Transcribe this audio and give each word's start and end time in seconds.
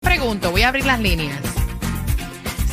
Pregunto, 0.00 0.50
voy 0.50 0.62
a 0.62 0.68
abrir 0.68 0.86
las 0.86 1.00
líneas. 1.00 1.40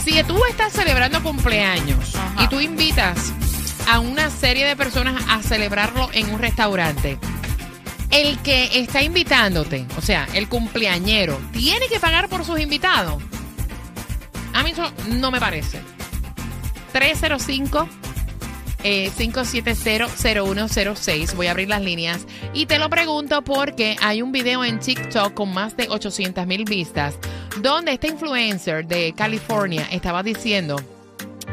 Si 0.03 0.21
tú 0.23 0.43
estás 0.45 0.73
celebrando 0.73 1.21
cumpleaños 1.21 2.13
y 2.39 2.47
tú 2.47 2.59
invitas 2.59 3.33
a 3.87 3.99
una 3.99 4.29
serie 4.29 4.65
de 4.65 4.75
personas 4.75 5.23
a 5.29 5.41
celebrarlo 5.41 6.09
en 6.13 6.33
un 6.33 6.39
restaurante, 6.39 7.17
el 8.09 8.37
que 8.39 8.79
está 8.79 9.01
invitándote, 9.03 9.85
o 9.97 10.01
sea, 10.01 10.27
el 10.33 10.49
cumpleañero, 10.49 11.39
tiene 11.53 11.87
que 11.87 11.99
pagar 11.99 12.29
por 12.29 12.43
sus 12.43 12.59
invitados. 12.59 13.21
A 14.53 14.63
mí 14.63 14.71
eso 14.71 14.91
no 15.07 15.31
me 15.31 15.39
parece. 15.39 15.81
305 16.91 17.87
eh, 18.83 19.11
570-0106. 19.17 21.35
Voy 21.35 21.47
a 21.47 21.51
abrir 21.51 21.69
las 21.69 21.81
líneas. 21.81 22.25
Y 22.53 22.65
te 22.65 22.79
lo 22.79 22.89
pregunto 22.89 23.41
porque 23.41 23.95
hay 24.01 24.21
un 24.21 24.31
video 24.31 24.63
en 24.63 24.79
TikTok 24.79 25.33
con 25.33 25.53
más 25.53 25.75
de 25.77 25.87
800 25.89 26.47
mil 26.47 26.65
vistas 26.65 27.17
donde 27.59 27.93
este 27.93 28.07
influencer 28.07 28.87
de 28.87 29.13
California 29.13 29.87
estaba 29.91 30.23
diciendo 30.23 30.77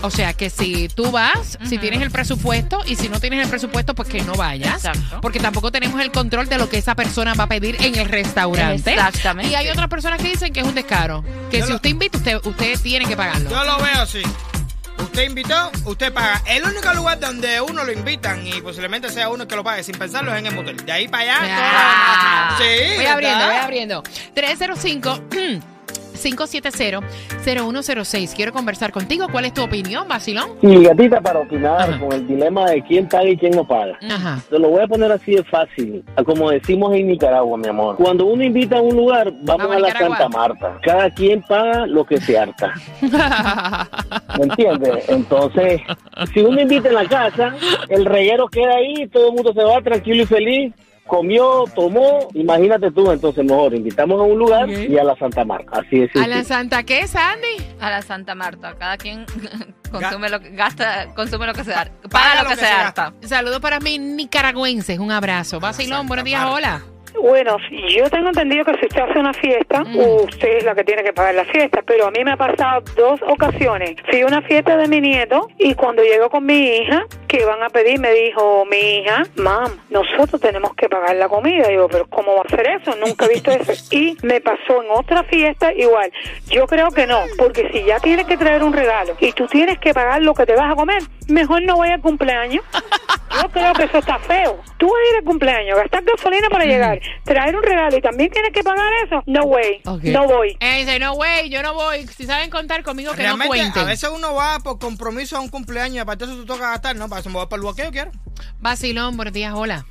O 0.00 0.10
sea, 0.10 0.32
que 0.32 0.48
si 0.48 0.88
tú 0.88 1.10
vas, 1.10 1.58
si 1.68 1.76
tienes 1.76 2.00
el 2.02 2.12
presupuesto 2.12 2.78
y 2.86 2.94
si 2.94 3.08
no 3.08 3.18
tienes 3.18 3.42
el 3.42 3.48
presupuesto, 3.50 3.96
pues 3.96 4.08
que 4.08 4.22
no 4.22 4.34
vayas. 4.34 4.84
Exacto. 4.84 5.20
Porque 5.20 5.40
tampoco 5.40 5.72
tenemos 5.72 6.00
el 6.00 6.12
control 6.12 6.48
de 6.48 6.56
lo 6.56 6.68
que 6.68 6.78
esa 6.78 6.94
persona 6.94 7.34
va 7.34 7.44
a 7.44 7.46
pedir 7.48 7.76
en 7.84 7.96
el 7.96 8.08
restaurante. 8.08 8.92
Exactamente. 8.94 9.50
Y 9.50 9.56
hay 9.56 9.68
otras 9.70 9.88
personas 9.88 10.22
que 10.22 10.28
dicen 10.28 10.52
que 10.52 10.60
es 10.60 10.66
un 10.66 10.74
descaro. 10.76 11.24
Que 11.50 11.58
Yo 11.58 11.64
si 11.64 11.70
lo- 11.70 11.76
usted 11.76 11.90
invita, 11.90 12.16
usted, 12.16 12.38
usted 12.44 12.80
tiene 12.80 13.06
que 13.06 13.16
pagarlo. 13.16 13.50
Yo 13.50 13.64
lo 13.64 13.78
veo 13.78 14.02
así. 14.02 14.22
Usted 14.98 15.22
invitó, 15.24 15.70
usted 15.84 16.12
paga. 16.12 16.42
El 16.46 16.64
único 16.64 16.92
lugar 16.94 17.18
donde 17.20 17.60
uno 17.60 17.84
lo 17.84 17.92
invitan 17.92 18.46
y 18.46 18.60
posiblemente 18.60 19.10
sea 19.10 19.28
uno 19.28 19.46
que 19.48 19.56
lo 19.56 19.64
pague 19.64 19.82
sin 19.82 19.96
pensarlo 19.96 20.32
es 20.32 20.38
en 20.38 20.46
el 20.46 20.54
motel. 20.54 20.76
De 20.84 20.92
ahí 20.92 21.08
para 21.08 21.22
allá. 21.22 21.38
Ah. 21.42 22.54
todo- 22.56 22.66
Sí. 22.66 22.96
Voy 22.96 23.06
abriendo, 23.06 23.38
¿verdad? 23.38 23.52
voy 23.54 23.64
abriendo. 23.64 24.02
305 24.34 25.20
570-0106. 26.24 28.34
Quiero 28.34 28.52
conversar 28.52 28.92
contigo. 28.92 29.26
¿Cuál 29.30 29.44
es 29.46 29.54
tu 29.54 29.62
opinión, 29.62 30.06
Basilón? 30.08 30.50
Sí, 30.60 30.82
gatita, 30.82 31.20
para 31.20 31.40
opinar 31.40 31.90
Ajá. 31.90 31.98
con 31.98 32.12
el 32.12 32.26
dilema 32.26 32.70
de 32.70 32.82
quién 32.82 33.08
paga 33.08 33.28
y 33.28 33.36
quién 33.36 33.52
no 33.52 33.66
paga. 33.66 33.98
Ajá. 34.10 34.40
Te 34.48 34.58
lo 34.58 34.70
voy 34.70 34.82
a 34.82 34.86
poner 34.86 35.12
así 35.12 35.32
de 35.34 35.44
fácil, 35.44 36.02
como 36.24 36.50
decimos 36.50 36.94
en 36.94 37.08
Nicaragua, 37.08 37.58
mi 37.58 37.68
amor. 37.68 37.96
Cuando 37.96 38.26
uno 38.26 38.42
invita 38.44 38.78
a 38.78 38.82
un 38.82 38.96
lugar, 38.96 39.32
vamos 39.42 39.58
Vamos 39.58 39.72
a 39.72 39.76
a 39.76 39.80
la 39.80 39.86
Nicaragua. 39.88 40.16
Santa 40.18 40.38
Marta. 40.38 40.78
Cada 40.82 41.10
quien 41.10 41.42
paga 41.42 41.86
lo 41.86 42.04
que 42.04 42.20
se 42.20 42.38
harta. 42.38 42.72
¿Me 44.38 44.44
entiendes? 44.44 45.08
Entonces, 45.08 45.80
si 46.32 46.40
uno 46.40 46.60
invita 46.60 46.88
en 46.88 46.94
la 46.94 47.06
casa, 47.06 47.54
el 47.88 48.04
reguero 48.04 48.46
queda 48.48 48.76
ahí, 48.76 49.06
todo 49.08 49.28
el 49.28 49.34
mundo 49.34 49.52
se 49.52 49.62
va 49.64 49.80
tranquilo 49.82 50.22
y 50.22 50.26
feliz. 50.26 50.72
Comió, 51.08 51.64
tomó, 51.74 52.28
imagínate 52.34 52.90
tú, 52.90 53.10
entonces 53.10 53.44
mejor 53.44 53.74
invitamos 53.74 54.20
a 54.20 54.24
un 54.24 54.38
lugar 54.38 54.68
y 54.68 54.96
a 54.98 55.04
la 55.04 55.16
Santa 55.16 55.44
Marta. 55.44 55.80
Así 55.80 56.02
es. 56.02 56.14
¿A 56.14 56.26
la 56.26 56.44
Santa 56.44 56.82
qué, 56.82 57.06
Sandy? 57.08 57.56
A 57.80 57.90
la 57.90 58.02
Santa 58.02 58.34
Marta. 58.34 58.74
Cada 58.78 58.96
quien 58.98 59.24
consume 59.90 60.28
lo 60.28 60.38
que 60.38 60.50
gasta, 60.50 61.12
consume 61.14 61.46
lo 61.46 61.54
que 61.54 61.64
se 61.64 61.70
da. 61.70 61.90
Paga, 62.10 62.42
lo 62.42 62.50
que, 62.50 62.56
se 62.56 62.66
harta. 62.66 63.14
Saludos 63.22 63.60
para 63.60 63.80
mis 63.80 63.98
nicaragüenses. 63.98 64.98
Un 64.98 65.10
abrazo. 65.10 65.60
Basilón, 65.60 66.06
buenos 66.06 66.24
días, 66.24 66.44
hola. 66.44 66.82
Bueno, 67.20 67.56
yo 67.88 68.08
tengo 68.10 68.28
entendido 68.28 68.64
que 68.64 68.78
si 68.78 68.86
usted 68.86 69.00
hace 69.00 69.18
una 69.18 69.32
fiesta, 69.32 69.82
usted 69.82 70.58
es 70.58 70.64
la 70.64 70.74
que 70.74 70.84
tiene 70.84 71.02
que 71.02 71.12
pagar 71.12 71.34
la 71.34 71.44
fiesta, 71.44 71.82
pero 71.84 72.06
a 72.06 72.10
mí 72.10 72.22
me 72.22 72.32
ha 72.32 72.36
pasado 72.36 72.82
dos 72.96 73.20
ocasiones. 73.26 73.96
Fui 74.08 74.20
a 74.20 74.26
una 74.26 74.42
fiesta 74.42 74.76
de 74.76 74.86
mi 74.88 75.00
nieto 75.00 75.48
y 75.58 75.74
cuando 75.74 76.02
llego 76.02 76.30
con 76.30 76.46
mi 76.46 76.58
hija, 76.58 77.06
que 77.28 77.44
van 77.44 77.62
a 77.62 77.68
pedir, 77.68 78.00
me 78.00 78.10
dijo 78.10 78.64
mi 78.64 78.76
hija, 78.76 79.24
mam, 79.36 79.78
nosotros 79.90 80.40
tenemos 80.40 80.74
que 80.74 80.88
pagar 80.88 81.14
la 81.16 81.28
comida. 81.28 81.70
Y 81.70 81.74
yo, 81.74 81.88
pero 81.88 82.06
¿cómo 82.08 82.34
va 82.34 82.42
a 82.44 82.48
ser 82.48 82.66
eso? 82.68 82.96
Nunca 82.96 83.26
he 83.26 83.34
visto 83.34 83.50
eso. 83.50 83.72
Y 83.90 84.16
me 84.22 84.40
pasó 84.40 84.82
en 84.82 84.90
otra 84.90 85.22
fiesta 85.24 85.72
igual. 85.72 86.10
Yo 86.48 86.66
creo 86.66 86.90
que 86.90 87.06
no, 87.06 87.20
porque 87.36 87.68
si 87.72 87.84
ya 87.84 87.98
tienes 88.00 88.26
que 88.26 88.36
traer 88.36 88.62
un 88.62 88.72
regalo 88.72 89.16
y 89.20 89.32
tú 89.32 89.46
tienes 89.46 89.78
que 89.78 89.92
pagar 89.92 90.22
lo 90.22 90.34
que 90.34 90.46
te 90.46 90.54
vas 90.54 90.72
a 90.72 90.76
comer, 90.76 91.02
mejor 91.28 91.62
no 91.62 91.76
vaya 91.78 91.94
al 91.94 92.00
cumpleaños. 92.00 92.64
Yo 93.42 93.48
creo 93.50 93.72
que 93.74 93.84
eso 93.84 93.98
está 93.98 94.18
feo. 94.18 94.60
Tú 94.78 94.86
vas 94.86 94.96
a 94.96 95.10
ir 95.10 95.16
al 95.18 95.24
cumpleaños, 95.24 95.76
gastar 95.76 96.02
gasolina 96.02 96.48
para 96.48 96.64
llegar, 96.64 97.00
traer 97.24 97.54
un 97.54 97.62
regalo 97.62 97.96
y 97.96 98.00
también 98.00 98.30
tienes 98.30 98.52
que 98.52 98.62
pagar 98.62 98.90
eso. 99.04 99.22
No 99.26 99.44
way, 99.44 99.80
no 99.84 100.26
voy. 100.26 100.56
Eh, 100.60 100.78
dice, 100.78 100.98
no, 100.98 101.14
güey, 101.14 101.50
yo 101.50 101.62
no 101.62 101.74
voy. 101.74 102.06
Si 102.06 102.24
saben 102.24 102.50
contar 102.50 102.82
conmigo, 102.82 103.12
que 103.12 103.22
no 103.22 103.38
cuenten. 103.38 103.82
a 103.82 103.86
veces 103.86 104.10
uno 104.14 104.34
va 104.34 104.58
por 104.60 104.78
compromiso 104.78 105.36
a 105.36 105.40
un 105.40 105.48
cumpleaños 105.48 105.96
y 105.96 105.98
aparte 105.98 106.24
eso 106.24 106.34
tú 106.36 106.46
toca 106.46 106.70
gastar, 106.70 106.96
¿no? 106.96 107.08
Eso 107.18 107.28
me 107.30 107.36
voy 107.36 107.46
para 107.46 107.56
el 107.56 107.62
bloqueo, 107.62 107.90
quiero. 107.90 108.10
Basilón, 108.60 109.16
buenos 109.16 109.34
días, 109.34 109.52
hola. 109.54 109.84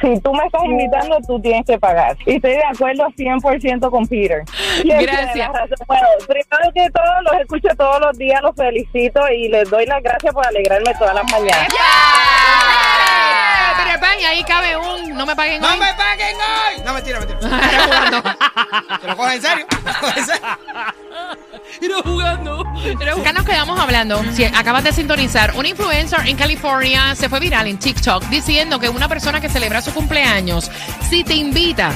Si 0.00 0.20
tú 0.20 0.34
me 0.34 0.44
estás 0.44 0.62
invitando, 0.64 1.18
tú 1.26 1.40
tienes 1.40 1.64
que 1.66 1.78
pagar. 1.78 2.16
Y 2.26 2.36
estoy 2.36 2.52
de 2.52 2.64
acuerdo 2.64 3.06
100% 3.16 3.90
con 3.90 4.06
Peter. 4.06 4.42
Gracias. 4.84 5.50
Bueno, 5.86 6.06
primero 6.26 6.72
que 6.74 6.90
todo, 6.90 7.22
los 7.22 7.40
escucho 7.40 7.68
todos 7.76 8.00
los 8.00 8.18
días, 8.18 8.42
los 8.42 8.54
felicito 8.54 9.20
y 9.30 9.48
les 9.48 9.68
doy 9.70 9.86
las 9.86 10.02
gracias 10.02 10.34
por 10.34 10.46
alegrarme 10.46 10.94
todas 10.98 11.14
las 11.14 11.30
mañanas. 11.32 11.68
Y 14.20 14.24
ahí 14.24 14.42
cabe 14.42 14.76
un. 14.76 15.16
No 15.16 15.24
me 15.24 15.36
paguen 15.36 15.60
¡No 15.62 15.68
hoy. 15.68 15.78
me 15.78 15.94
paguen 15.94 16.36
hoy! 16.36 16.82
No, 16.84 16.92
mentira, 16.92 17.20
mentira. 17.20 17.38
¿Te 19.00 19.06
lo 19.06 19.16
coges 19.16 19.34
en 19.36 19.42
serio? 19.42 19.66
Era 21.80 22.02
jugando. 22.02 22.64
Acá 23.20 23.32
nos 23.32 23.44
quedamos 23.44 23.78
hablando. 23.78 24.22
Si 24.34 24.44
acabas 24.44 24.84
de 24.84 24.92
sintonizar, 24.92 25.54
un 25.56 25.66
influencer 25.66 26.26
en 26.26 26.36
California 26.36 27.14
se 27.14 27.28
fue 27.28 27.40
viral 27.40 27.66
en 27.66 27.78
TikTok 27.78 28.24
diciendo 28.26 28.78
que 28.78 28.88
una 28.88 29.08
persona 29.08 29.40
que 29.40 29.48
celebra 29.48 29.80
su 29.82 29.92
cumpleaños, 29.92 30.70
si 31.08 31.24
te 31.24 31.34
invita 31.34 31.92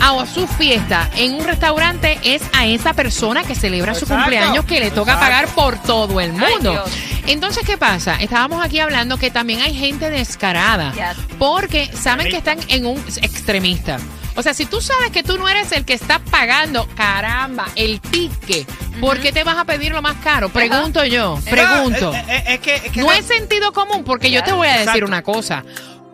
a 0.00 0.26
su 0.26 0.46
fiesta 0.46 1.08
en 1.16 1.34
un 1.34 1.44
restaurante, 1.44 2.18
es 2.24 2.42
a 2.52 2.66
esa 2.66 2.92
persona 2.92 3.42
que 3.42 3.54
celebra 3.54 3.94
su 3.94 4.06
cumpleaños 4.06 4.64
que 4.66 4.80
le 4.80 4.90
toca 4.90 5.12
Exacto. 5.12 5.20
pagar 5.32 5.48
por 5.54 5.78
todo 5.78 6.20
el 6.20 6.32
mundo. 6.32 6.84
Entonces, 7.26 7.64
¿qué 7.66 7.78
pasa? 7.78 8.16
Estábamos 8.20 8.62
aquí 8.62 8.80
hablando 8.80 9.16
que 9.16 9.30
también 9.30 9.60
hay 9.62 9.72
gente 9.74 10.10
descarada 10.10 10.92
Yes. 10.92 11.16
porque 11.38 11.90
saben 11.94 12.28
que 12.28 12.36
están 12.36 12.58
en 12.68 12.84
un 12.84 12.98
extremista. 13.22 13.98
O 14.36 14.42
sea, 14.42 14.52
si 14.54 14.66
tú 14.66 14.80
sabes 14.80 15.10
que 15.10 15.22
tú 15.22 15.38
no 15.38 15.48
eres 15.48 15.70
el 15.72 15.84
que 15.84 15.94
está 15.94 16.18
pagando, 16.18 16.88
caramba, 16.96 17.66
el 17.76 18.00
ticket, 18.00 18.68
¿por 19.00 19.18
qué 19.20 19.30
te 19.32 19.44
vas 19.44 19.56
a 19.58 19.64
pedir 19.64 19.92
lo 19.92 20.02
más 20.02 20.16
caro? 20.24 20.48
Pregunto 20.48 21.04
yo, 21.04 21.38
pregunto. 21.48 22.10
No, 22.12 22.14
es, 22.14 22.24
es- 22.28 22.42
es 22.48 22.60
que, 22.60 22.74
es 22.76 22.82
que 22.92 23.00
No 23.00 23.12
es 23.12 23.24
sentido 23.26 23.72
común, 23.72 24.02
porque 24.04 24.30
yo 24.30 24.42
te 24.42 24.52
voy 24.52 24.66
a 24.66 24.72
decir 24.72 24.88
Exacto. 24.88 25.06
una 25.06 25.22
cosa. 25.22 25.64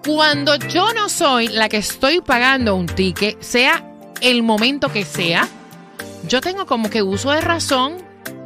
Cuando 0.05 0.57
yo 0.57 0.93
no 0.95 1.09
soy 1.09 1.49
la 1.49 1.69
que 1.69 1.79
estoy 1.79 2.21
pagando 2.21 2.75
un 2.75 2.87
ticket, 2.87 3.41
sea 3.43 3.83
el 4.21 4.43
momento 4.43 4.91
que 4.93 5.05
sea, 5.05 5.49
yo 6.25 6.41
tengo 6.41 6.67
como 6.67 6.91
que 6.91 7.03
uso 7.03 7.31
de 7.31 7.41
razón. 7.41 7.97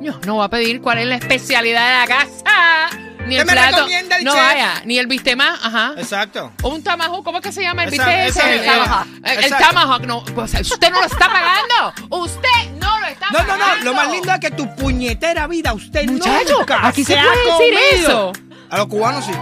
Yo 0.00 0.18
no 0.26 0.34
voy 0.36 0.44
a 0.44 0.48
pedir 0.48 0.80
cuál 0.80 0.98
es 0.98 1.06
la 1.06 1.16
especialidad 1.16 2.06
de 2.06 2.12
la 2.12 2.18
casa. 2.24 2.90
Ni 3.26 3.36
¿Qué 3.36 3.40
el 3.40 3.46
me 3.46 3.52
plato. 3.52 3.76
recomienda 3.76 4.16
el 4.18 4.24
no 4.24 4.32
chef? 4.32 4.42
vaya, 4.42 4.82
ni 4.84 4.98
el 4.98 5.06
bistema, 5.06 5.58
ajá. 5.62 5.92
Exacto. 5.96 6.52
O 6.62 6.68
un 6.68 6.82
tamajo, 6.82 7.22
¿cómo 7.24 7.38
es 7.38 7.44
que 7.44 7.52
se 7.52 7.62
llama 7.62 7.84
el 7.84 7.90
bistec 7.90 8.28
ese? 8.28 8.40
el 8.54 8.64
El, 8.64 9.44
Exacto. 9.44 9.66
tomahawk, 9.70 10.02
no. 10.06 10.24
pues, 10.34 10.52
usted 10.60 10.90
no 10.90 11.00
lo 11.00 11.06
está 11.06 11.26
pagando. 11.28 11.94
Usted 12.10 12.70
no 12.80 12.98
lo 13.00 13.06
está 13.06 13.26
No, 13.30 13.38
no, 13.40 13.46
pagando. 13.46 13.76
no. 13.78 13.84
Lo 13.84 13.94
más 13.94 14.10
lindo 14.10 14.32
es 14.32 14.40
que 14.40 14.50
tu 14.50 14.74
puñetera 14.76 15.46
vida 15.46 15.72
usted 15.72 16.04
Muchacho, 16.06 16.58
nunca 16.58 16.86
aquí 16.86 17.02
se 17.04 17.18
ha 17.18 17.22
puede 17.22 17.36
decir 17.44 17.74
comido. 17.92 18.32
eso. 18.32 18.32
A 18.70 18.78
los 18.78 18.86
cubanos 18.88 19.24
sí. 19.24 19.32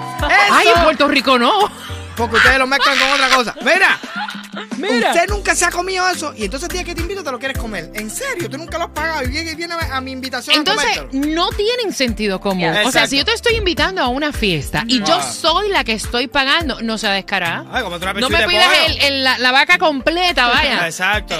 Ay, 0.51 0.69
en 0.69 0.83
Puerto 0.85 1.09
Rico 1.09 1.39
no. 1.39 1.53
Porque 2.17 2.37
ustedes 2.37 2.59
lo 2.59 2.67
mezclan 2.67 2.99
con 2.99 3.09
otra 3.11 3.29
cosa. 3.31 3.55
Mira, 3.63 3.99
Mira. 4.77 5.13
usted 5.13 5.29
nunca 5.29 5.55
se 5.55 5.65
ha 5.65 5.71
comido 5.71 6.07
eso 6.09 6.33
y 6.37 6.45
entonces 6.45 6.69
el 6.69 6.75
día 6.75 6.85
que 6.85 6.95
te 6.95 7.01
invito 7.03 7.23
te 7.25 7.31
lo 7.31 7.39
quieres 7.39 7.59
comer. 7.59 7.91
En 7.95 8.11
serio, 8.11 8.49
tú 8.51 8.59
nunca 8.59 8.79
lo 8.79 8.85
has 8.85 8.91
pagado 8.91 9.23
y 9.25 9.29
viene, 9.29 9.55
viene 9.55 9.75
a 9.75 10.01
mi 10.01 10.11
invitación 10.13 10.57
Entonces, 10.57 10.99
a 10.99 11.05
no 11.13 11.51
tienen 11.51 11.93
sentido 11.93 12.41
común. 12.41 12.73
O 12.85 12.93
sea, 12.93 13.07
si 13.07 13.17
yo 13.17 13.25
te 13.25 13.33
estoy 13.33 13.55
invitando 13.57 14.03
a 14.03 14.09
una 14.09 14.33
fiesta 14.33 14.85
y 14.87 14.99
yo 15.03 15.15
Ah. 15.15 15.33
soy 15.33 15.69
la 15.71 15.85
que 15.85 15.93
estoy 15.93 16.27
pagando, 16.27 16.81
no 16.83 16.99
sea 16.99 17.13
descarada. 17.13 17.65
Ay, 17.73 17.83
como 17.83 17.99
No 17.99 18.29
me 18.31 18.47
pidas 18.47 18.69
el- 18.89 18.99
el- 19.03 19.25
la, 19.25 19.39
la 19.39 19.53
vaca 19.53 19.79
completa, 19.79 20.47
vaya. 20.49 20.87
Exacto. 20.87 21.35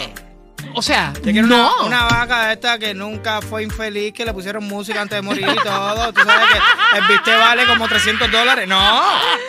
O 0.75 0.83
sea, 0.83 1.13
Yo 1.25 1.33
quiero 1.33 1.47
no. 1.47 1.71
una, 1.85 1.87
una 1.87 2.05
vaca 2.07 2.53
esta 2.53 2.79
que 2.79 2.95
nunca 2.95 3.41
fue 3.43 3.63
infeliz, 3.63 4.13
que 4.13 4.25
le 4.25 4.33
pusieron 4.33 4.65
música 4.65 5.01
antes 5.03 5.17
de 5.17 5.23
morir 5.23 5.47
y 5.49 5.63
todo. 5.63 6.13
Tú 6.13 6.21
sabes 6.25 6.47
que 6.51 6.99
el 6.99 7.05
bistec 7.09 7.39
vale 7.39 7.67
como 7.67 7.89
300 7.89 8.31
dólares. 8.31 8.67
No. 8.69 9.03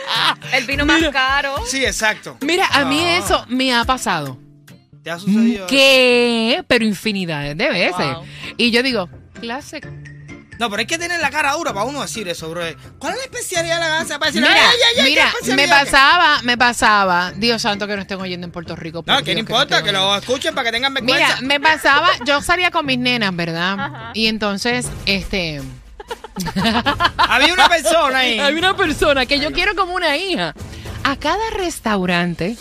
El 0.54 0.66
vino 0.66 0.86
más 0.86 1.02
caro. 1.12 1.56
Sí, 1.66 1.84
exacto. 1.86 2.38
Mira, 2.42 2.68
a 2.72 2.86
mí 2.86 3.02
No. 3.02 3.08
eso 3.08 3.46
me 3.48 3.74
ha 3.74 3.84
pasado. 3.86 4.38
¿Te 5.04 5.10
ha 5.12 5.18
sucedido? 5.20 5.68
¿Qué? 5.68 6.64
Pero 6.68 6.86
infinidades 6.86 7.58
de 7.58 7.70
veces. 7.70 7.98
Wow. 8.14 8.24
Y 8.58 8.72
yo 8.72 8.84
digo, 8.84 9.10
clase. 9.40 9.81
No, 10.59 10.69
pero 10.69 10.79
hay 10.81 10.85
que 10.85 10.97
tener 10.97 11.19
la 11.19 11.29
cara 11.29 11.53
dura 11.53 11.73
para 11.73 11.85
uno 11.85 12.01
decir 12.01 12.27
eso, 12.27 12.50
bro. 12.50 12.61
¿Cuál 13.00 13.13
es 13.13 13.19
la 13.19 13.25
especialidad 13.25 13.75
de 13.75 13.79
la 13.81 13.89
gasa? 13.89 14.19
Para 14.19 14.31
decir, 14.31 14.41
Mira, 14.47 14.69
ay, 14.69 14.77
ay, 14.94 15.00
ay, 15.00 15.09
mira, 15.09 15.33
¿qué 15.44 15.55
me 15.55 15.67
pasaba, 15.67 16.41
me 16.44 16.57
pasaba. 16.57 17.31
Dios 17.35 17.61
santo 17.61 17.88
que 17.88 17.95
no 17.95 18.01
estén 18.01 18.19
oyendo 18.21 18.45
en 18.45 18.51
Puerto 18.51 18.75
Rico. 18.75 19.03
No, 19.05 19.23
que 19.23 19.33
no 19.33 19.39
importa, 19.39 19.83
que 19.83 19.91
lo 19.91 20.15
escuchen 20.17 20.53
para 20.55 20.65
que 20.65 20.71
tengan 20.71 20.94
Mira, 20.94 21.05
vergüenza. 21.17 21.41
me 21.41 21.59
pasaba, 21.59 22.09
yo 22.25 22.41
salía 22.41 22.71
con 22.71 22.85
mis 22.85 22.97
nenas, 23.00 23.35
¿verdad? 23.35 23.73
Ajá. 23.79 24.11
Y 24.13 24.27
entonces, 24.27 24.88
este, 25.05 25.61
Había 27.17 27.53
una 27.53 27.69
persona 27.69 28.19
ahí. 28.19 28.39
hay 28.39 28.55
una 28.55 28.75
persona 28.75 29.25
que 29.25 29.39
yo 29.39 29.51
quiero 29.51 29.75
como 29.75 29.94
una 29.95 30.17
hija. 30.17 30.53
A 31.03 31.17
cada 31.17 31.50
restaurante 31.51 32.55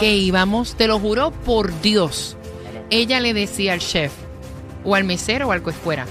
que 0.00 0.14
íbamos, 0.14 0.76
te 0.76 0.86
lo 0.86 0.98
juro 0.98 1.30
por 1.30 1.80
Dios, 1.80 2.36
ella 2.90 3.20
le 3.20 3.32
decía 3.32 3.72
al 3.72 3.78
chef 3.80 4.12
o 4.84 4.94
al 4.94 5.04
mesero 5.04 5.48
o 5.48 5.52
al 5.52 5.62
que 5.62 5.72
fuera, 5.72 6.06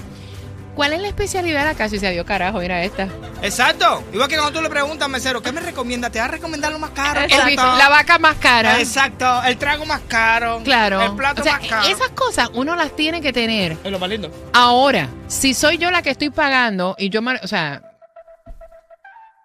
¿cuál 0.78 0.92
es 0.92 1.02
la 1.02 1.08
especialidad 1.08 1.62
de 1.62 1.64
la 1.66 1.74
casa? 1.74 1.96
Y 1.96 1.98
se 1.98 2.08
dio 2.12 2.24
carajo, 2.24 2.60
mira 2.60 2.84
esta. 2.84 3.08
Exacto. 3.42 4.04
Igual 4.12 4.28
que 4.28 4.36
cuando 4.36 4.56
tú 4.56 4.62
le 4.62 4.70
preguntas 4.70 5.08
mesero, 5.08 5.42
¿qué 5.42 5.50
me 5.50 5.60
recomienda? 5.60 6.08
Te 6.08 6.20
va 6.20 6.26
a 6.26 6.28
recomendar 6.28 6.70
lo 6.70 6.78
más 6.78 6.90
caro. 6.90 7.20
El 7.20 7.56
la 7.56 7.88
vaca 7.88 8.20
más 8.20 8.36
cara. 8.36 8.78
Exacto. 8.78 9.42
El 9.42 9.56
trago 9.58 9.84
más 9.86 10.02
caro. 10.06 10.60
Claro. 10.62 11.02
El 11.02 11.16
plato 11.16 11.40
o 11.40 11.44
sea, 11.44 11.58
más 11.58 11.66
caro. 11.66 11.88
esas 11.88 12.10
cosas 12.10 12.50
uno 12.54 12.76
las 12.76 12.94
tiene 12.94 13.20
que 13.20 13.32
tener. 13.32 13.76
Es 13.82 13.90
lo 13.90 13.98
más 13.98 14.08
lindo. 14.08 14.30
Ahora, 14.52 15.08
si 15.26 15.52
soy 15.52 15.78
yo 15.78 15.90
la 15.90 16.00
que 16.02 16.10
estoy 16.10 16.30
pagando 16.30 16.94
y 16.96 17.10
yo, 17.10 17.22
o 17.42 17.48
sea, 17.48 17.82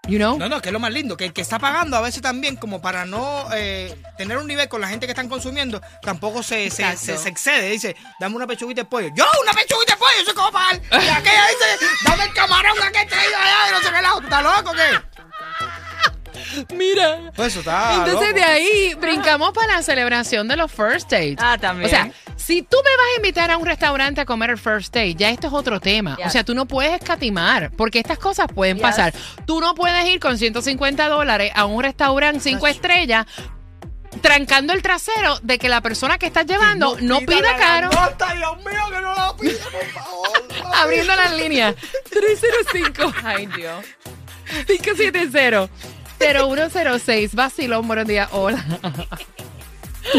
you 0.07 0.17
know, 0.17 0.37
No, 0.37 0.49
no, 0.49 0.61
que 0.61 0.69
es 0.69 0.73
lo 0.73 0.79
más 0.79 0.91
lindo, 0.91 1.15
que 1.15 1.25
el 1.25 1.33
que 1.33 1.41
está 1.41 1.59
pagando 1.59 1.95
a 1.95 2.01
veces 2.01 2.21
también, 2.21 2.57
como 2.57 2.81
para 2.81 3.05
no 3.05 3.47
eh, 3.55 3.95
tener 4.17 4.37
un 4.37 4.47
nivel 4.47 4.67
con 4.67 4.81
la 4.81 4.87
gente 4.89 5.05
que 5.07 5.11
están 5.13 5.29
consumiendo, 5.29 5.81
tampoco 6.01 6.43
se, 6.43 6.69
se, 6.69 6.81
Exacto. 6.83 7.05
se- 7.05 7.17
se 7.17 7.29
excede. 7.29 7.69
Dice, 7.71 7.95
dame 8.19 8.35
una 8.35 8.45
pechuguita 8.47 8.81
de 8.81 8.85
pollo. 8.85 9.09
¡Yo, 9.15 9.23
una 9.41 9.53
pechuguita 9.53 9.93
de 9.93 9.99
pollo! 9.99 10.11
¡Eso 10.21 10.31
es 10.31 10.35
como 10.35 10.51
pagar! 10.51 10.75
Y 10.75 10.95
aquella 11.09 11.47
dice, 11.77 11.85
dame 12.05 12.23
el 12.25 12.33
camarón 12.33 12.75
que 12.91 13.01
he 13.01 13.05
traído 13.05 13.37
allá 13.37 13.65
de 13.67 13.71
no 13.71 13.79
sé 13.79 13.91
qué 13.95 14.01
lado. 14.01 14.17
¿Tú 14.19 14.23
estás 14.25 14.43
loco 14.43 14.71
o 14.71 14.73
qué? 14.73 14.89
mira. 16.75 17.31
Pues 17.35 17.49
eso 17.49 17.59
está 17.59 17.95
Entonces 17.95 18.29
loco. 18.29 18.33
de 18.39 18.43
ahí 18.43 18.93
brincamos 18.95 19.51
para 19.53 19.75
la 19.77 19.83
celebración 19.83 20.47
de 20.47 20.55
los 20.57 20.71
first 20.71 21.09
dates. 21.09 21.37
Ah, 21.39 21.57
también. 21.59 21.87
O 21.87 21.89
sea, 21.89 22.11
si 22.35 22.61
tú 22.61 22.77
me 22.83 22.91
vas 22.97 23.05
a 23.13 23.17
invitar 23.17 23.51
a 23.51 23.57
un 23.57 23.65
restaurante 23.65 24.21
a 24.21 24.25
comer 24.25 24.49
el 24.51 24.57
first 24.57 24.93
date, 24.93 25.15
ya 25.15 25.29
esto 25.29 25.47
es 25.47 25.53
otro 25.53 25.79
tema. 25.79 26.15
Yes. 26.17 26.27
O 26.27 26.29
sea, 26.29 26.43
tú 26.43 26.53
no 26.55 26.65
puedes 26.65 26.93
escatimar, 26.93 27.71
porque 27.77 27.99
estas 27.99 28.17
cosas 28.17 28.47
pueden 28.53 28.77
Yes. 28.77 28.81
pasar. 28.83 29.13
Tú 29.45 29.59
no 29.61 29.75
puedes 29.75 30.05
ir 30.07 30.19
con 30.19 30.37
150 30.37 31.07
dólares 31.09 31.51
a 31.55 31.65
un 31.65 31.81
restaurante 31.83 32.39
cinco 32.41 32.67
estrellas 32.67 33.25
trancando 34.21 34.73
el 34.73 34.81
trasero 34.83 35.39
de 35.41 35.57
que 35.57 35.69
la 35.69 35.81
persona 35.81 36.17
que 36.19 36.27
estás 36.27 36.45
llevando 36.45 36.97
no, 37.01 37.19
pida 37.21 37.41
la 37.41 37.57
caro. 37.57 37.89
langosta, 37.89 38.33
Dios 38.35 38.57
mío, 38.57 38.81
que 38.91 39.01
no 39.01 39.15
la 39.15 39.35
pida, 39.39 39.63
por 39.71 39.85
favor. 39.91 40.29
Abriendo 40.75 41.15
las 41.15 41.33
líneas. 41.35 41.75
305 42.11 43.13
Ay, 43.23 43.47
Dios. 43.47 43.83
570-0106. 46.19 47.33
Vacilón, 47.33 47.87
buenos 47.87 48.05
días. 48.07 48.29
Hola. 48.33 48.63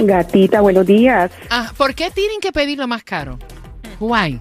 Gatita, 0.02 0.60
buenos 0.60 0.86
días. 0.86 1.30
Ah, 1.50 1.72
¿Por 1.76 1.94
qué 1.94 2.10
tienen 2.10 2.40
que 2.40 2.52
pedir 2.52 2.78
lo 2.78 2.88
más 2.88 3.04
caro? 3.04 3.38
Why? 4.00 4.40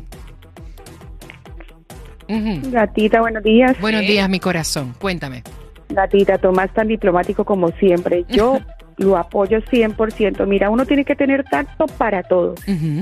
Gatita, 2.28 3.22
buenos 3.22 3.44
días. 3.44 3.80
Buenos 3.80 4.02
días, 4.02 4.30
mi 4.30 4.40
corazón. 4.40 4.94
Cuéntame. 5.00 5.44
Gatita, 5.90 6.38
Tomás 6.38 6.74
tan 6.74 6.88
diplomático 6.88 7.46
como 7.46 7.70
siempre. 7.72 8.26
Yo 8.30 8.60
lo 8.98 9.18
apoyo 9.18 9.60
100%. 9.62 10.46
Mira, 10.48 10.70
uno 10.70 10.86
tiene 10.86 11.06
que 11.06 11.16
tener 11.16 11.44
tacto 11.44 11.86
para 11.86 12.24
todo. 12.24 12.56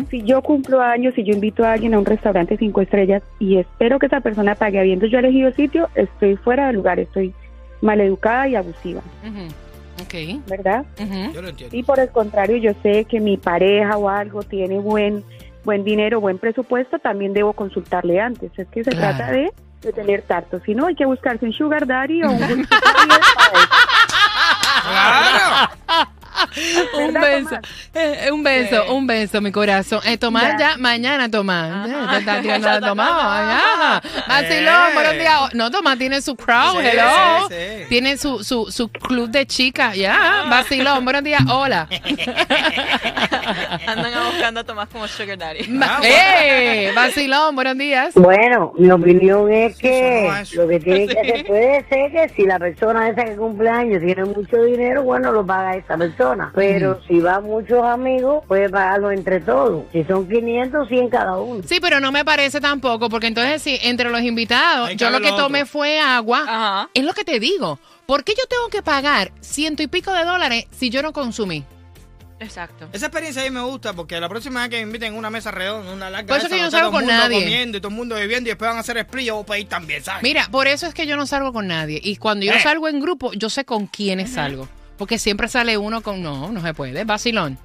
Si 0.10 0.24
yo 0.24 0.42
cumplo 0.42 0.82
años, 0.82 1.14
si 1.16 1.24
yo 1.24 1.34
invito 1.34 1.64
a 1.64 1.74
alguien 1.74 1.94
a 1.94 2.00
un 2.00 2.06
restaurante 2.06 2.58
cinco 2.58 2.82
estrellas 2.82 3.24
y 3.40 3.58
espero 3.58 4.00
que 4.00 4.08
esa 4.08 4.22
persona 4.22 4.56
pague 4.56 4.80
habiendo 4.80 5.06
yo 5.06 5.20
elegido 5.20 5.50
el 5.50 5.56
sitio, 5.56 5.90
estoy 5.96 6.36
fuera 6.38 6.68
de 6.68 6.74
lugar, 6.74 7.00
estoy 7.00 7.34
maleducada 7.82 8.48
y 8.48 8.56
abusiva. 8.56 9.02
Ok. 10.02 10.14
¿verdad? 10.48 10.86
Yo 11.34 11.42
lo 11.42 11.50
entiendo. 11.50 11.76
Y 11.76 11.84
por 11.84 12.00
el 12.00 12.10
contrario, 12.10 12.58
yo 12.58 12.72
sé 12.82 13.06
que 13.06 13.20
mi 13.20 13.38
pareja 13.38 13.98
o 13.98 14.10
algo 14.10 14.44
tiene 14.44 14.80
buen 14.80 15.24
buen 15.64 15.84
dinero, 15.84 16.20
buen 16.20 16.40
presupuesto, 16.40 16.98
también 16.98 17.34
debo 17.34 17.54
consultarle 17.54 18.20
antes. 18.20 18.52
Es 18.58 18.68
que 18.70 18.84
se 18.84 18.90
Claro. 18.92 19.16
trata 19.18 19.32
de, 19.32 19.52
de 19.84 19.94
tener 19.94 20.24
tacto. 20.24 20.60
Si 20.66 20.74
no, 20.74 20.88
hay 20.88 20.96
que 20.96 21.06
buscarse 21.06 21.46
un 21.46 21.54
sugar 21.54 21.86
daddy 21.86 22.24
o 22.24 22.32
un. 22.32 22.68
¡Claro! 24.84 25.70
Un 26.98 27.14
¿Verdad, 27.14 27.30
beso. 27.42 27.56
Eh, 27.94 28.26
eh, 28.28 28.32
un 28.32 28.44
beso, 28.44 28.84
Sí. 28.86 28.92
un 28.92 29.08
beso, 29.08 29.42
mi 29.42 29.52
corazón. 29.52 30.00
Eh, 30.06 30.18
Tomás, 30.18 30.54
ya, 30.60 30.72
Ya. 30.72 30.78
mañana, 30.78 31.30
Tomás. 31.30 31.88
Eh, 31.90 31.94
te 32.12 32.18
está 32.18 32.42
tirando 32.42 32.68
Ya 32.72 32.80
Tomás. 32.82 34.02
Vacilón, 34.28 34.90
Eh. 34.90 34.94
buenos 34.94 35.14
días. 35.14 35.54
No, 35.54 35.72
Tomás 35.72 35.98
tiene 35.98 36.22
su 36.22 36.36
crowd, 36.36 36.80
Sí, 36.82 36.88
hello. 36.88 37.48
sí, 37.50 37.56
sí. 37.56 37.86
Tiene 37.90 38.18
su, 38.18 38.44
su, 38.44 38.72
su 38.72 38.90
club 38.90 39.30
de 39.30 39.46
chicas, 39.46 39.96
ya. 39.96 40.46
Vacilón, 40.50 41.04
buenos 41.04 41.24
días, 41.24 41.42
hola. 41.50 41.88
Andan 43.88 44.12
buscando 44.32 44.60
a 44.60 44.64
Tomás 44.64 44.88
como 44.90 45.08
Sugar 45.08 45.38
Daddy. 45.38 45.80
Ah, 45.82 46.00
¡Eh! 46.04 46.92
Vacilón, 46.96 47.56
buenos 47.56 47.78
días. 47.78 48.14
Bueno, 48.16 48.74
mi 48.78 48.90
opinión 48.92 49.52
es 49.52 49.78
que 49.78 50.32
lo 50.56 50.68
que 50.68 50.80
tiene 50.80 51.08
que 51.08 51.20
hacer 51.20 51.46
puede 51.46 51.86
ser 51.90 52.12
que 52.12 52.30
si 52.36 52.44
la 52.46 52.60
persona 52.60 53.10
esa 53.10 53.24
que 53.26 53.36
cumple 53.36 53.70
años 53.70 54.02
tiene 54.02 54.26
mucho 54.26 54.64
dinero, 54.64 55.04
bueno, 55.04 55.32
lo 55.32 55.46
paga 55.46 55.76
esa 55.76 55.98
persona. 55.98 56.41
Persona. 56.50 56.52
Pero 56.56 57.02
si 57.08 57.20
van 57.20 57.44
muchos 57.44 57.84
amigos, 57.84 58.44
puede 58.48 58.70
pagarlo 58.70 59.12
entre 59.12 59.40
todos. 59.42 59.84
Si 59.92 60.04
son 60.06 60.28
500, 60.28 60.88
100 60.88 61.10
cada 61.10 61.38
uno. 61.38 61.64
Sí, 61.68 61.80
pero 61.82 62.00
no 62.00 62.12
me 62.12 62.26
parece 62.26 62.60
tampoco, 62.62 63.10
porque 63.10 63.28
entonces 63.28 63.62
si 63.62 63.78
entre 63.84 64.10
los 64.10 64.22
invitados, 64.22 64.96
yo 64.96 65.10
lo 65.10 65.20
que 65.22 65.30
tomé 65.30 65.60
otro. 65.64 65.72
fue 65.72 66.00
agua. 66.00 66.44
Ajá. 66.48 66.90
Es 66.94 67.04
lo 67.04 67.14
que 67.14 67.24
te 67.24 67.40
digo. 67.40 67.80
¿Por 68.06 68.24
qué 68.24 68.34
yo 68.38 68.44
tengo 68.50 68.68
que 68.70 68.82
pagar 68.82 69.32
ciento 69.42 69.84
y 69.84 69.88
pico 69.88 70.12
de 70.14 70.26
dólares 70.26 70.66
si 70.72 70.90
yo 70.90 71.02
no 71.02 71.14
consumí? 71.14 71.64
Exacto. 72.40 72.88
Esa 72.92 73.06
experiencia 73.06 73.44
a 73.44 73.46
mí 73.46 73.52
me 73.52 73.62
gusta 73.62 73.94
porque 73.94 74.20
la 74.20 74.28
próxima 74.28 74.62
vez 74.62 74.70
que 74.72 74.78
me 74.78 74.82
inviten 74.82 75.14
a 75.14 75.18
una 75.18 75.30
mesa 75.30 75.52
redonda, 75.52 75.94
una 75.94 76.10
larga 76.10 76.28
Por 76.28 76.38
eso 76.38 76.48
esa, 76.48 76.56
que 76.56 76.60
yo 76.60 76.66
no 76.66 76.72
salgo 76.72 76.92
con 76.92 77.02
mundo 77.02 77.14
nadie. 77.14 77.40
comiendo 77.44 77.78
y 77.78 77.82
todo 77.82 77.90
el 77.92 77.96
mundo 77.96 78.16
bebiendo 78.16 78.48
y 78.50 78.52
después 78.52 78.68
van 78.68 78.78
a 78.78 78.80
hacer 78.80 78.98
split, 78.98 79.28
yo 79.28 79.36
voy 79.36 79.44
a 79.44 79.46
pedir 79.46 79.68
también, 79.70 80.04
¿sabes? 80.04 80.24
Mira, 80.24 80.48
por 80.50 80.68
eso 80.68 80.88
es 80.88 80.96
que 80.96 81.06
yo 81.06 81.16
no 81.18 81.28
salgo 81.28 81.54
con 81.54 81.68
nadie. 81.68 82.02
Y 82.04 82.16
cuando 82.16 82.44
yo 82.46 82.54
Eh. 82.54 82.60
salgo 82.64 82.88
en 82.88 83.00
grupo, 83.00 83.32
yo 83.34 83.52
sé 83.52 83.64
con 83.64 83.86
quiénes 83.86 84.32
salgo. 84.32 84.68
Porque 85.02 85.18
siempre 85.18 85.48
sale 85.48 85.80
uno 85.80 86.02
con... 86.02 86.22
No, 86.22 86.52
no 86.52 86.62
se 86.62 86.76
puede. 86.76 87.06
Vacilón. 87.06 87.58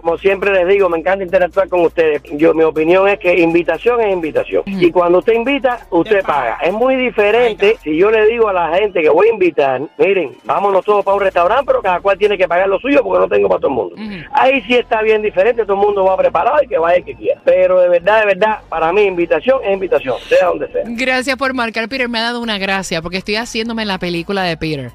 Como 0.00 0.16
siempre 0.18 0.52
les 0.52 0.68
digo, 0.68 0.88
me 0.88 0.98
encanta 0.98 1.24
interactuar 1.24 1.68
con 1.68 1.80
ustedes. 1.80 2.22
Yo, 2.32 2.54
mi 2.54 2.62
opinión 2.62 3.08
es 3.08 3.18
que 3.18 3.38
invitación 3.38 4.00
es 4.00 4.12
invitación. 4.12 4.62
Y 4.66 4.90
cuando 4.90 5.18
usted 5.18 5.34
invita, 5.34 5.86
usted 5.90 6.22
paga. 6.22 6.56
paga. 6.56 6.58
Es 6.64 6.72
muy 6.72 6.96
diferente 6.96 7.76
si 7.82 7.96
yo 7.96 8.10
le 8.10 8.26
digo 8.26 8.48
a 8.48 8.52
la 8.52 8.76
gente 8.76 9.02
que 9.02 9.08
voy 9.08 9.28
a 9.28 9.32
invitar, 9.32 9.82
miren, 9.98 10.36
vámonos 10.44 10.84
todos 10.84 11.04
para 11.04 11.16
un 11.16 11.22
restaurante, 11.22 11.64
pero 11.66 11.82
cada 11.82 12.00
cual 12.00 12.16
tiene 12.18 12.38
que 12.38 12.46
pagar 12.46 12.68
lo 12.68 12.78
suyo 12.78 13.02
porque 13.02 13.20
no 13.20 13.28
tengo 13.28 13.48
para 13.48 13.60
todo 13.60 13.70
el 13.70 13.76
mundo. 13.76 13.96
Ahí 14.32 14.62
sí 14.62 14.74
está 14.74 15.02
bien 15.02 15.22
diferente, 15.22 15.62
todo 15.62 15.74
el 15.74 15.86
mundo 15.86 16.04
va 16.04 16.16
preparado 16.16 16.62
y 16.62 16.68
que 16.68 16.78
vaya 16.78 16.98
el 16.98 17.04
que 17.04 17.14
quiera. 17.14 17.40
Pero 17.44 17.80
de 17.80 17.88
verdad, 17.88 18.20
de 18.20 18.26
verdad, 18.26 18.58
para 18.68 18.92
mí 18.92 19.02
invitación 19.02 19.60
es 19.64 19.72
invitación, 19.72 20.16
sea 20.28 20.46
donde 20.46 20.70
sea. 20.72 20.82
Gracias 20.86 21.36
por 21.36 21.54
marcar, 21.54 21.88
Peter. 21.88 22.08
Me 22.08 22.18
ha 22.18 22.22
dado 22.22 22.40
una 22.40 22.58
gracia 22.58 23.02
porque 23.02 23.18
estoy 23.18 23.36
haciéndome 23.36 23.84
la 23.84 23.98
película 23.98 24.42
de 24.42 24.56
Peter. 24.56 24.90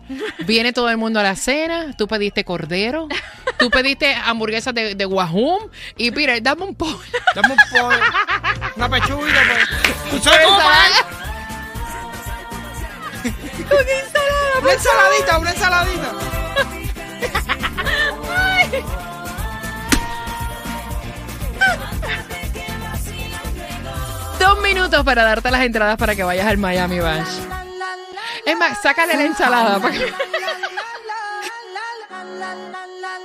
Viene 0.45 0.74
todo 0.74 0.89
el 0.89 0.98
mundo 0.98 1.19
a 1.19 1.24
la 1.24 1.36
cena, 1.36 1.93
tú 1.98 2.07
pediste 2.07 2.43
cordero, 2.43 3.07
tú 3.57 3.69
pediste 3.69 4.13
hamburguesas 4.15 4.74
de, 4.74 4.95
de 4.95 5.05
Wahoo 5.05 5.69
y 5.98 6.12
Peter, 6.12 6.41
dame 6.41 6.63
un 6.63 6.75
pollo. 6.75 7.00
Dame 7.36 7.53
un 7.53 7.57
pollo, 7.72 8.00
una 8.75 8.89
pechuga. 8.89 9.27
pues. 10.10 10.24
¿Sabes 10.24 10.39
cómo 10.45 10.57
pagar? 10.57 10.91
Una 14.62 14.74
ensaladita, 14.74 15.38
una 15.39 15.51
ensaladita. 15.51 16.12
Dos 24.39 24.62
minutos 24.62 25.03
para 25.05 25.24
darte 25.24 25.51
las 25.51 25.62
entradas 25.62 25.98
para 25.98 26.15
que 26.15 26.24
vayas 26.24 26.45
al 26.48 26.57
Miami 26.57 27.00
Bash. 27.00 27.27
Es 28.45 28.57
más, 28.57 28.81
sácale 28.81 29.15
la 29.15 29.24
ensalada. 29.24 29.79
para 29.79 29.93
que- 29.93 30.13